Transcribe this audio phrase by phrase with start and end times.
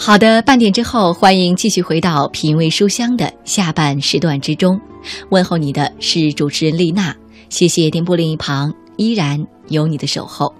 [0.00, 4.80] 好的，半点之后，欢迎继续回到品味书香的下半时段之中。
[5.30, 7.14] 问候你的是主持人丽娜，
[7.50, 10.54] 谢谢电波另一旁依然有你的守候。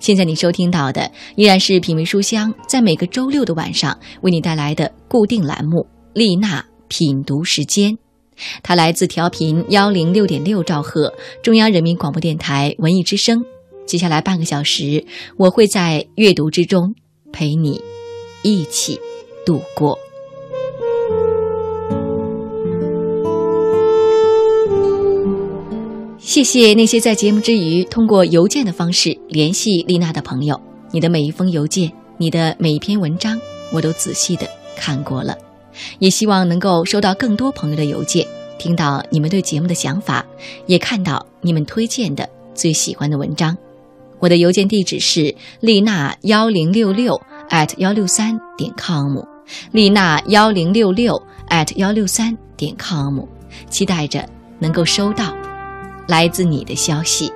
[0.00, 7.96] 现在你收听到的依然是品味书香在每个周六的晚上为你带来的固定栏目——丽娜品读时间。
[8.62, 11.12] 它来自调频幺零六点六兆赫
[11.42, 13.44] 中央人民广播电台文艺之声。
[13.86, 15.04] 接下来半个小时，
[15.36, 16.94] 我会在阅读之中
[17.32, 17.78] 陪你。
[18.42, 18.98] 一起
[19.46, 19.98] 度过。
[26.18, 30.58] 谢谢那些在节目之余通过邮件的方式联系丽娜的朋友。
[30.90, 33.38] 你的每一封邮件，你的每一篇文章，
[33.72, 35.36] 我都仔细的看过了。
[35.98, 38.26] 也希望能够收到更多朋友的邮件，
[38.58, 40.24] 听到你们对节目的想法，
[40.66, 43.56] 也看到你们推荐的最喜欢的文章。
[44.18, 47.20] 我的邮件地址是丽娜幺零六六。
[47.52, 49.18] At 幺六三点 com，
[49.70, 53.20] 丽娜幺零六六 at 幺六三点 com，
[53.68, 54.26] 期待着
[54.58, 55.32] 能够收到
[56.08, 57.30] 来自你的消息。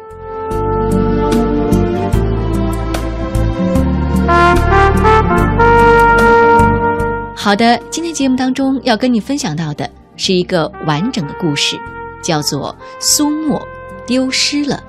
[7.37, 11.79] 好的，今天节目当中要跟你分享到的是一个完整的故事，
[12.23, 13.61] 叫做《苏沫
[14.07, 14.83] 丢失了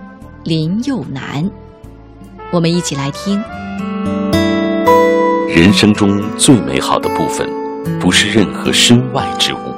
[0.43, 1.43] 林又南》，
[2.51, 3.43] 我们一起来听。
[5.59, 7.49] 人生中最美好的部分，
[7.99, 9.73] 不是任何身外之物，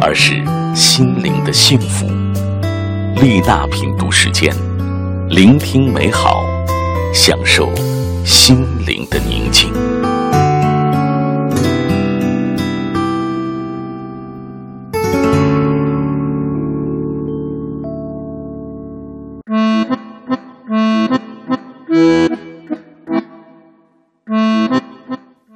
[0.00, 0.42] 而是
[0.74, 2.08] 心灵的幸福。
[3.20, 4.52] 丽娜品读时间，
[5.28, 6.42] 聆听美好，
[7.14, 7.72] 享受
[8.24, 8.91] 心灵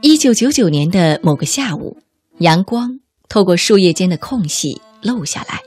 [0.09, 1.97] 一九九九年的某个下午，
[2.39, 5.61] 阳光透过树叶间的空隙漏下来，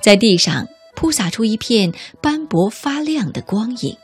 [0.00, 3.96] 在地上铺洒出一片斑驳发亮的光影。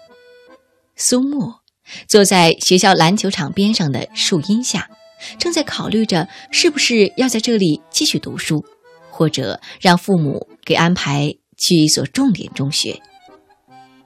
[0.95, 1.63] 苏沫
[2.07, 4.89] 坐在学校篮球场边上的树荫下，
[5.37, 8.65] 正在考虑着是不是要在这里继续读书，
[9.11, 13.03] 或者让父母给安排去一所重点中学。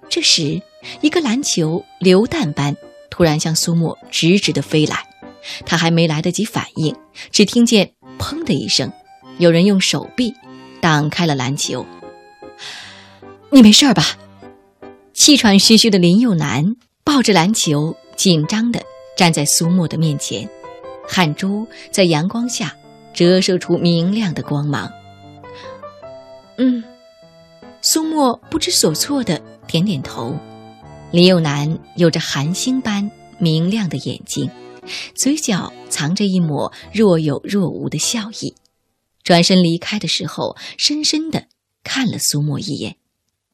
[0.09, 0.63] 这时，
[1.03, 2.75] 一个篮球流弹般
[3.11, 5.05] 突然向苏沫直直地飞来。
[5.65, 6.95] 他还没来得及反应，
[7.31, 8.93] 只听见“砰”的一声，
[9.39, 10.35] 有人用手臂
[10.81, 11.85] 挡开了篮球。
[13.51, 14.05] 你没事吧？
[15.13, 18.81] 气喘吁吁的林佑南抱着篮球，紧张地
[19.17, 20.49] 站在苏沫的面前，
[21.09, 22.77] 汗珠在阳光下
[23.15, 24.91] 折射出明亮的光芒。
[26.59, 26.83] 嗯，
[27.81, 30.37] 苏沫不知所措地点点头。
[31.13, 34.51] 林佑南有着寒星般明亮的眼睛。
[35.15, 38.55] 嘴角藏着一抹若有若无的笑意，
[39.23, 41.49] 转身离开的时候，深深的
[41.83, 42.97] 看了苏沫一眼，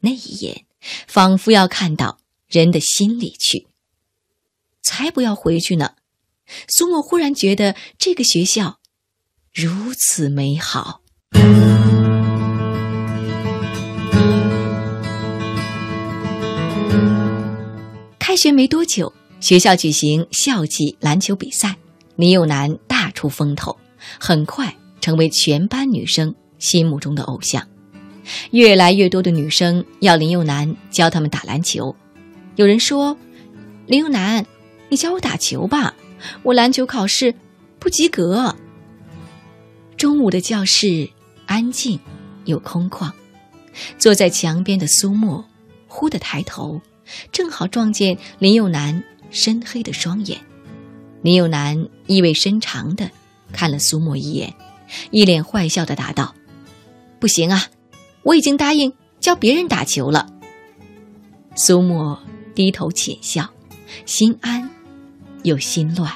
[0.00, 0.66] 那一眼
[1.06, 3.69] 仿佛要看到人的心里去。
[4.82, 5.94] 才不要回去呢！
[6.69, 8.81] 苏沫忽然觉得这个学校
[9.54, 11.00] 如此美好。
[18.19, 19.12] 开学没多久。
[19.43, 21.77] 学校举行校际篮球比赛，
[22.15, 23.77] 林佑南大出风头，
[24.21, 27.67] 很快成为全班女生心目中的偶像。
[28.53, 31.93] 越来越多的女生要林佑南教他们打篮球。
[32.55, 33.17] 有人说
[33.89, 34.47] ：“林佑南，
[34.89, 35.93] 你教我打球吧，
[36.45, 37.35] 我篮球考试
[37.81, 38.55] 不及格。”
[39.99, 41.11] 中午的教室
[41.47, 41.99] 安静
[42.45, 43.11] 又空旷，
[43.99, 45.45] 坐在墙边的苏沫
[45.89, 46.81] 忽地抬头，
[47.33, 49.03] 正好撞见林佑南。
[49.32, 50.38] 深黑的双眼，
[51.22, 53.10] 林有南意味深长的
[53.50, 54.54] 看了苏沫一眼，
[55.10, 56.34] 一脸坏笑的答道
[57.19, 57.65] ：“不行啊，
[58.22, 60.28] 我已经答应教别人打球了。”
[61.56, 62.19] 苏沫
[62.54, 63.48] 低头浅笑，
[64.04, 64.69] 心安
[65.44, 66.12] 又心乱。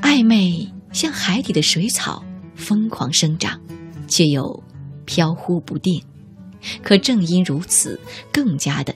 [0.00, 2.24] 暧昧像海底的水草，
[2.54, 3.60] 疯狂生长，
[4.06, 4.62] 却又
[5.04, 6.00] 飘忽不定。
[6.82, 7.98] 可正因如此，
[8.32, 8.94] 更加的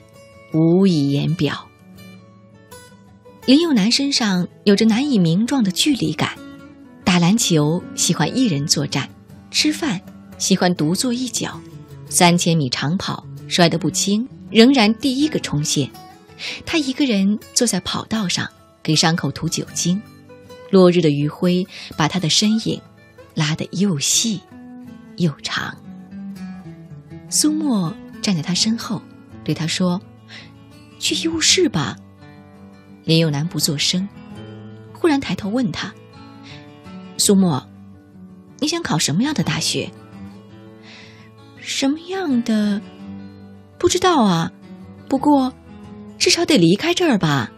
[0.53, 1.67] 无以言表。
[3.45, 6.31] 林佑南身上有着难以名状的距离感，
[7.03, 9.07] 打篮球喜欢一人作战，
[9.51, 10.01] 吃饭
[10.37, 11.61] 喜欢独坐一角，
[12.09, 15.89] 三千米长跑摔得不轻，仍然第一个冲线。
[16.65, 18.49] 他一个人坐在跑道上，
[18.81, 20.01] 给伤口涂酒精。
[20.71, 21.65] 落日的余晖
[21.95, 22.81] 把他的身影
[23.35, 24.41] 拉得又细
[25.17, 25.77] 又长。
[27.35, 29.01] 苏沫站在他身后，
[29.43, 30.01] 对他说
[30.99, 31.97] ：“去医务室吧。
[33.03, 34.07] 林佑南不作声，
[34.93, 35.93] 忽然抬头问他
[37.19, 37.67] ：“苏沫，
[38.59, 39.91] 你想考什么样的大学？
[41.59, 42.81] 什么样的？
[43.77, 44.49] 不知道啊。
[45.09, 45.53] 不过，
[46.17, 47.51] 至少得离开这儿吧。”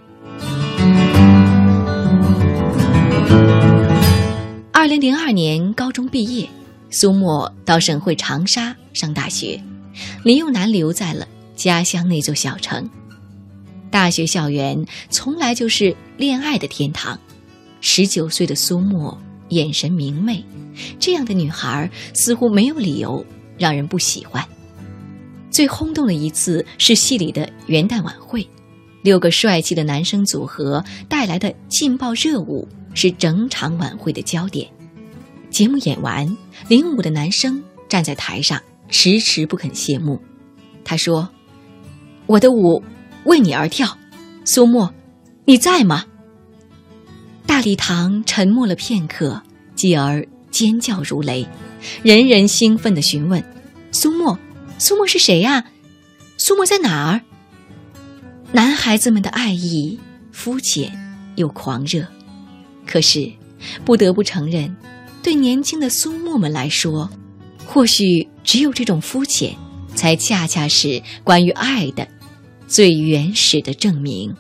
[4.74, 6.50] 二零零二年高中毕业，
[6.90, 9.62] 苏沫到省会长沙上大学，
[10.24, 12.90] 林佑南留在了家乡那座小城。
[13.92, 17.18] 大学校园从来就是恋爱的天堂。
[17.80, 19.18] 十九岁的苏沫
[19.50, 20.44] 眼神明媚，
[21.00, 23.24] 这样的女孩似乎没有理由
[23.58, 24.44] 让人不喜欢。
[25.52, 28.46] 最轰动的一次是戏里的元旦晚会，
[29.04, 32.68] 六个帅气的男生组合带来的劲爆热舞。
[32.98, 34.68] 是整场晚会的焦点。
[35.52, 36.36] 节目演完，
[36.68, 38.60] 领舞的男生站在台上，
[38.90, 40.22] 迟迟不肯谢幕。
[40.84, 41.30] 他说
[42.26, 42.82] ：“我的舞
[43.26, 43.98] 为你而跳，
[44.46, 44.94] 苏沫，
[45.46, 46.06] 你在吗？”
[47.46, 49.42] 大礼堂沉默了片刻，
[49.76, 51.48] 继而尖叫如雷，
[52.04, 53.44] 人人兴奋地询问
[53.92, 54.38] ：“苏沫，
[54.78, 55.66] 苏沫是谁呀？
[56.38, 57.22] 苏沫在哪儿？”
[58.54, 60.00] 男孩子们的爱意
[60.32, 60.92] 肤浅
[61.36, 62.06] 又狂热。
[62.86, 63.30] 可是，
[63.84, 64.74] 不得不承认，
[65.22, 67.10] 对年轻的苏沫们来说，
[67.68, 69.56] 或许只有这种肤浅，
[69.94, 72.08] 才恰恰是关于爱的
[72.68, 74.34] 最原始的证明。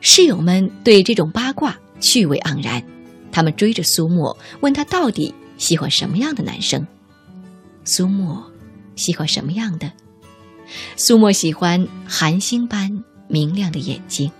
[0.00, 2.82] 室友们对这种八卦趣味盎然，
[3.30, 6.86] 他们追着苏沫，问他到底喜欢什么样的男生。
[7.84, 8.42] 苏沫
[8.96, 9.92] 喜欢什么样的？
[10.96, 13.02] 苏沫喜欢寒星般。
[13.28, 14.30] 明亮的眼睛，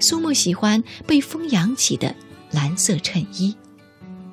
[0.00, 2.12] 苏沫喜欢被风扬起的
[2.50, 3.54] 蓝色衬衣，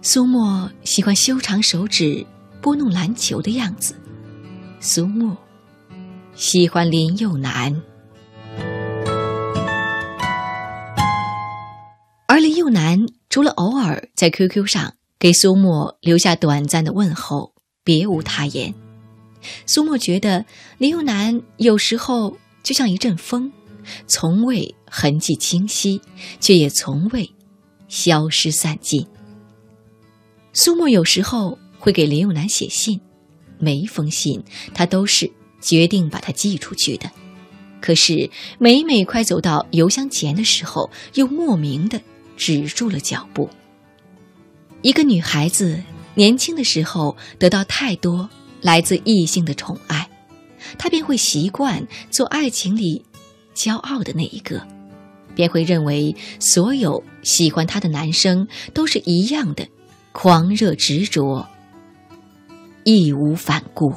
[0.05, 2.25] 苏沫喜欢修长手指
[2.61, 3.95] 拨弄篮球的样子，
[4.81, 5.37] 苏沫
[6.35, 7.81] 喜欢林佑南，
[12.27, 17.53] 而林佑南除了偶尔在 QQ 上给苏沫留下短暂的问候，
[17.85, 18.75] 别无他言。
[19.65, 20.45] 苏沫觉得
[20.79, 23.49] 林佑南有时候就像一阵风。
[24.07, 26.01] 从未痕迹清晰，
[26.41, 27.29] 却也从未
[27.87, 29.05] 消失散尽。
[30.53, 33.01] 苏沫有时候会给林佑南写信，
[33.57, 34.41] 每一封信
[34.73, 35.29] 他都是
[35.59, 37.09] 决定把它寄出去的。
[37.81, 38.29] 可是
[38.59, 41.99] 每每快走到邮箱前的时候，又莫名的
[42.37, 43.49] 止住了脚步。
[44.83, 45.81] 一个女孩子
[46.13, 48.29] 年轻的时候得到太多
[48.61, 50.07] 来自异性的宠爱，
[50.77, 53.03] 她便会习惯做爱情里。
[53.55, 54.65] 骄傲的那一个，
[55.35, 59.67] 便会认为所有喜欢她的男生都是一样的
[60.13, 61.45] 狂热执着，
[62.83, 63.91] 义无反顾。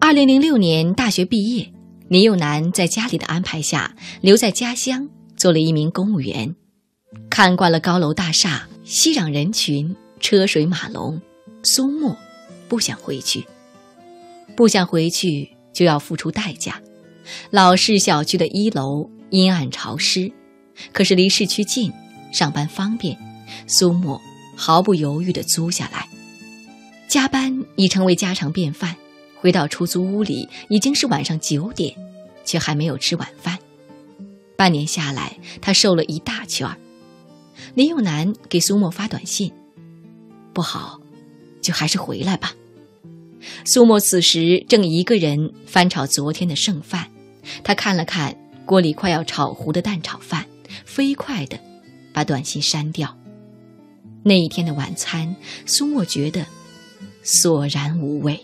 [0.00, 1.70] 二零零六年大学毕业，
[2.08, 5.08] 林佑南在家里的安排下留在家乡。
[5.36, 6.54] 做了一名公务员，
[7.28, 11.20] 看惯了高楼大厦、熙攘人群、车水马龙，
[11.62, 12.16] 苏沫
[12.68, 13.46] 不想回去，
[14.56, 16.80] 不想回去就要付出代价。
[17.50, 20.30] 老式小区的一楼阴暗潮湿，
[20.92, 21.92] 可是离市区近，
[22.32, 23.16] 上班方便，
[23.66, 24.20] 苏沫
[24.56, 26.08] 毫不犹豫地租下来。
[27.08, 28.96] 加班已成为家常便饭，
[29.38, 31.94] 回到出租屋里已经是晚上九点，
[32.44, 33.58] 却还没有吃晚饭。
[34.56, 36.76] 半年下来，他瘦了一大圈儿。
[37.74, 39.52] 林永南给苏沫发短信
[40.54, 41.00] ：“不好，
[41.62, 42.54] 就还是回来吧。”
[43.64, 47.08] 苏沫此时正一个人翻炒昨天的剩饭，
[47.64, 50.46] 他看了看锅里快要炒糊的蛋炒饭，
[50.84, 51.58] 飞快的
[52.12, 53.16] 把短信删掉。
[54.24, 55.34] 那一天的晚餐，
[55.66, 56.46] 苏沫觉得
[57.24, 58.40] 索然无味。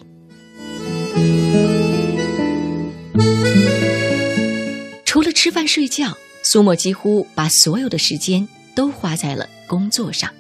[5.05, 10.33] 除了吃饭睡觉，苏沫几乎把所有的时间都花在了工作上。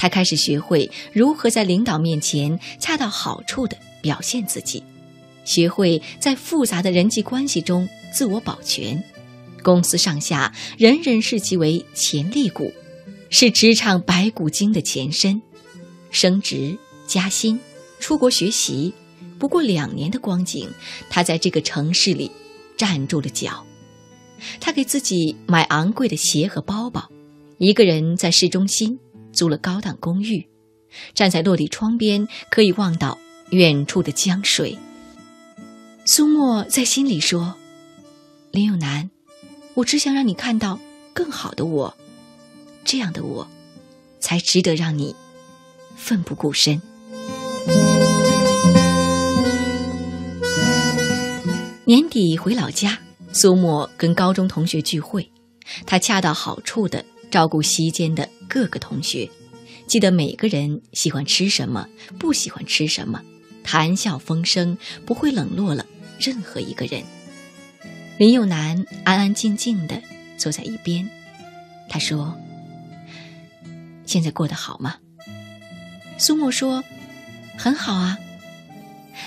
[0.00, 4.82] 他开始学会如何在领导面前恰到好处地表现自己，
[5.44, 9.04] 学会在复杂的人际关系中自我保全。
[9.62, 12.72] 公司上下人人视其为潜力股，
[13.28, 15.42] 是职场白骨精的前身。
[16.10, 17.60] 升职加薪、
[17.98, 18.94] 出国学习，
[19.38, 20.70] 不过两年的光景，
[21.10, 22.30] 他在这个城市里
[22.78, 23.66] 站住了脚。
[24.60, 27.06] 他给自己买昂贵的鞋和包包，
[27.58, 28.98] 一个人在市中心
[29.32, 30.48] 租了高档公寓，
[31.14, 33.18] 站在落地窗边可以望到
[33.50, 34.78] 远处的江水。
[36.04, 37.54] 苏沫在心里说
[38.50, 39.10] ：“林有南，
[39.74, 40.78] 我只想让你看到
[41.12, 41.96] 更好的我，
[42.84, 43.46] 这样的我，
[44.18, 45.14] 才值得让你
[45.96, 46.80] 奋不顾身。
[51.84, 52.98] 年底回老家，
[53.32, 55.30] 苏沫跟高中同学聚会，
[55.86, 59.30] 他恰到好处的照顾席间的各个同学，
[59.86, 61.88] 记得每个人喜欢吃什么，
[62.18, 63.22] 不喜欢吃什么，
[63.62, 64.76] 谈笑风生，
[65.06, 65.86] 不会冷落了
[66.18, 67.04] 任何一个人。
[68.18, 70.02] 林有南安安静静的
[70.36, 71.08] 坐在一边，
[71.88, 72.36] 他说
[74.04, 74.96] ：“现在过得好吗？”
[76.18, 76.82] 苏沫说
[77.56, 78.18] ：“很好啊。”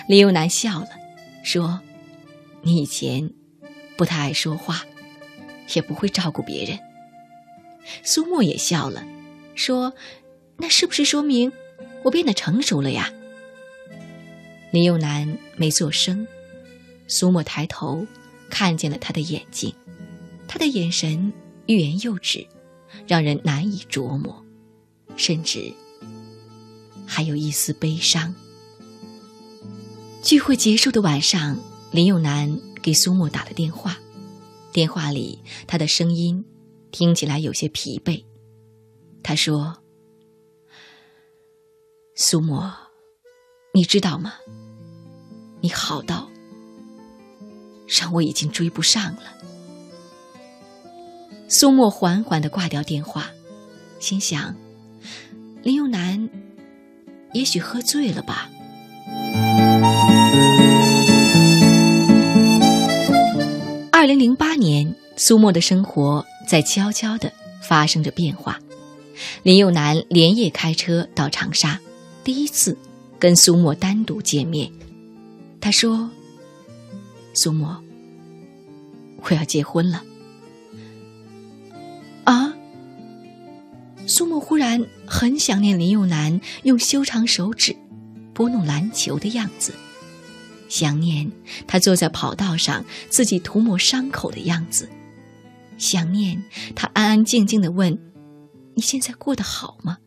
[0.09, 0.89] 林有南笑了，
[1.43, 1.79] 说
[2.61, 3.31] ：“你以前
[3.95, 4.83] 不太爱说话，
[5.73, 6.77] 也不会照顾别人。”
[8.03, 9.03] 苏沫也笑了，
[9.55, 9.93] 说
[10.57, 11.51] ：“那是不是说明
[12.03, 13.11] 我变得成熟了呀？”
[14.71, 16.27] 林有南没做声，
[17.07, 18.05] 苏沫抬头。
[18.49, 19.73] 看见了他的眼睛，
[20.47, 21.33] 他的眼神
[21.65, 22.45] 欲言又止，
[23.07, 24.45] 让人难以琢磨，
[25.15, 25.73] 甚至
[27.07, 28.35] 还有一丝悲伤。
[30.21, 31.59] 聚会结束的晚上，
[31.91, 33.97] 林永南给苏沫打了电话，
[34.71, 36.45] 电话里他的声音
[36.91, 38.23] 听起来有些疲惫。
[39.23, 39.77] 他说
[42.15, 42.71] ：“苏沫，
[43.73, 44.33] 你知道吗？
[45.61, 46.29] 你好到……”
[47.87, 49.23] 让我已经追不上了。
[51.47, 53.29] 苏沫缓缓的挂掉电话，
[53.99, 54.55] 心想：
[55.61, 56.29] 林永南
[57.33, 58.49] 也许喝醉了吧。
[63.91, 68.59] 二零零八年，苏沫的生活在悄悄的发生着变化。
[69.43, 71.79] 林佑南连夜开车到长沙，
[72.23, 72.77] 第一次
[73.19, 74.71] 跟苏沫单独见面。
[75.61, 76.09] 他说。
[77.35, 77.83] 苏沫，
[79.23, 80.03] 我要结婚了。
[82.25, 82.53] 啊！
[84.05, 87.75] 苏沫忽然很想念林佑南用修长手指
[88.35, 89.73] 拨弄篮球的样子，
[90.69, 91.31] 想念
[91.65, 94.87] 他坐在跑道上自己涂抹伤口的样子，
[95.79, 96.43] 想念
[96.75, 97.97] 他安安静静的问
[98.75, 99.99] ：“你现在过得好吗？”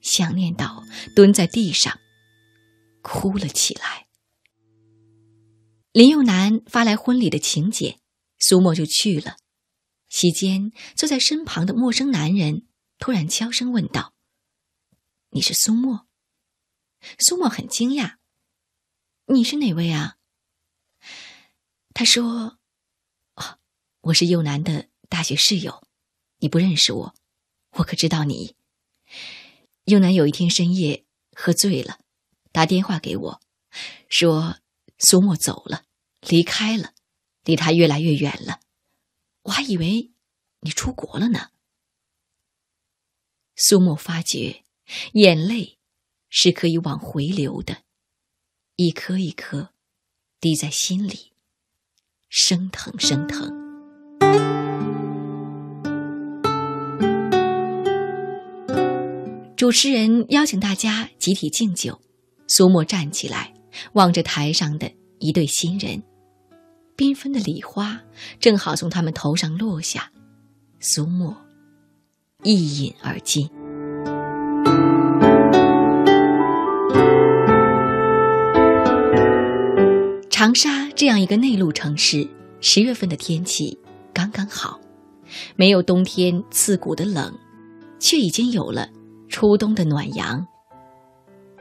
[0.00, 0.84] 想念到
[1.16, 1.98] 蹲在地上
[3.02, 4.06] 哭了起来。
[5.90, 7.98] 林佑南发来婚礼的请柬，
[8.38, 9.36] 苏沫就去了。
[10.08, 14.14] 席间，坐在身旁的陌生男人突然悄声问道
[15.30, 16.06] ：“你是苏沫？”
[17.18, 18.16] 苏沫很惊讶
[19.26, 20.18] ：“你是哪位啊？”
[21.92, 22.58] 他说
[23.34, 23.58] ：“哦，
[24.02, 25.82] 我是佑南的大学室友，
[26.38, 27.14] 你不认识我，
[27.78, 28.56] 我可知道你。”
[29.84, 32.00] 佑南有一天深夜喝醉了，
[32.52, 33.40] 打电话给我，
[34.08, 34.58] 说
[34.98, 35.84] 苏沫走了。
[36.28, 36.92] 离开了，
[37.44, 38.58] 离他越来越远了，
[39.42, 40.10] 我还以为
[40.60, 41.50] 你出国了呢。
[43.54, 44.64] 苏沫发觉，
[45.12, 45.78] 眼泪
[46.28, 47.84] 是可以往回流的，
[48.74, 49.72] 一颗一颗
[50.40, 51.32] 滴在心里，
[52.28, 54.65] 生疼生疼。
[59.56, 61.98] 主持人邀请大家集体敬酒，
[62.46, 63.54] 苏沫站起来，
[63.94, 66.02] 望着台上的一对新人。
[66.94, 67.98] 缤纷的礼花
[68.38, 70.10] 正好从他们头上落下，
[70.78, 71.34] 苏沫
[72.42, 73.48] 一饮而尽。
[80.28, 82.28] 长沙这样一个内陆城市，
[82.60, 83.78] 十月份的天气
[84.12, 84.78] 刚刚好，
[85.56, 87.34] 没有冬天刺骨的冷，
[87.98, 88.86] 却已经有了
[89.36, 90.46] 初冬的暖阳。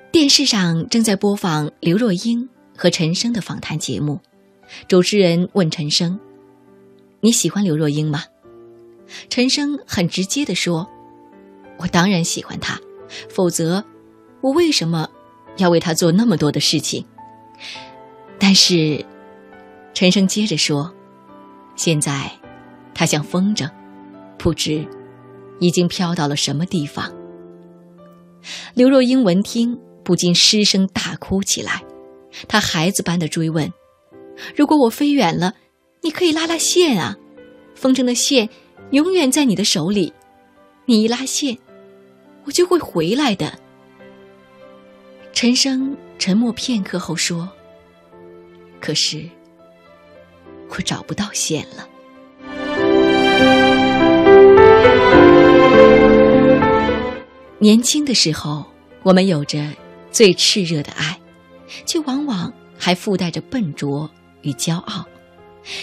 [0.10, 4.22] 电视上正在播放刘若英和陈升的访谈节目。
[4.88, 6.18] 主持人问陈升
[7.20, 8.24] ：“你喜欢刘若英吗？”
[9.30, 10.88] 陈升很直接的说
[11.78, 12.80] ：“我当然喜欢她，
[13.30, 13.84] 否则
[14.40, 15.10] 我为什么
[15.58, 17.06] 要为她做那么多的事情？”
[18.40, 19.06] 但是，
[19.94, 20.96] 陈升接着说
[21.76, 22.32] ：“现在，
[22.94, 23.70] 她像风筝，
[24.38, 24.88] 不知
[25.60, 27.14] 已经飘到了什么地方。”
[28.74, 31.84] 刘若英闻听，不禁失声大哭起来，
[32.48, 33.72] 她孩子般的追问。
[34.56, 35.54] 如果我飞远了，
[36.02, 37.18] 你可以拉拉线啊！
[37.74, 38.50] 风筝的线
[38.92, 40.14] 永远在你的手里，
[40.86, 41.58] 你一拉线，
[42.44, 43.58] 我就会回来的。
[45.34, 47.50] 陈升沉默片刻后说
[48.80, 49.28] ：“可是
[50.70, 51.90] 我找不到线了。”
[57.60, 58.66] 年轻的时候，
[59.04, 59.74] 我们有着
[60.12, 61.20] 最炽热的爱，
[61.86, 64.10] 却往往还附带着笨拙。
[64.46, 65.04] 与骄傲，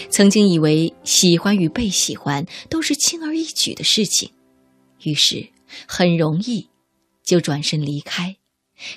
[0.09, 4.31] 曾经以为喜欢与被喜欢都是轻而易举的事情，
[5.01, 5.45] 于是
[5.85, 6.69] 很容易
[7.25, 8.37] 就转身离开，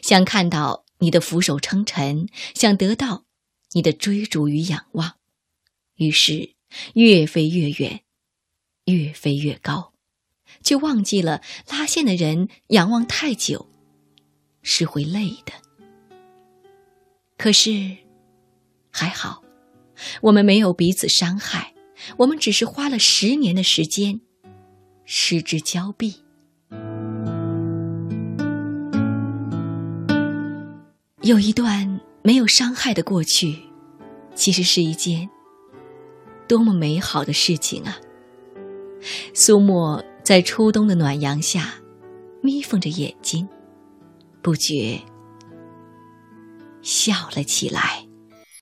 [0.02, 3.25] 想看到你的俯首称臣，想得到
[3.73, 5.16] 你的追逐与仰望，
[5.97, 6.52] 于是
[6.95, 8.02] 越飞越远，
[8.85, 9.92] 越飞越高，
[10.67, 13.69] 就忘记了拉线的人仰望太久
[14.63, 15.53] 是会累的。
[17.39, 17.97] 可是
[18.91, 19.45] 还好。
[20.21, 21.73] 我们没有彼此伤害，
[22.19, 24.21] 我们只是花了十年的时间
[25.07, 26.17] 失之交臂。
[31.23, 33.61] 有一段没有伤害的过去，
[34.35, 35.31] 其实是一件
[36.47, 37.97] 多么美好的事情啊！
[39.33, 41.75] 苏沫在初冬的暖阳下
[42.42, 43.49] 眯缝着眼睛，
[44.42, 45.00] 不觉
[46.83, 48.06] 笑了起来。